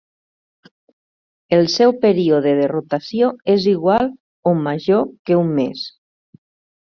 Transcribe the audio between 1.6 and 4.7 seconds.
seu període de rotació és igual om